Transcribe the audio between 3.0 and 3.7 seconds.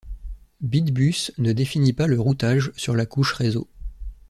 couche réseau.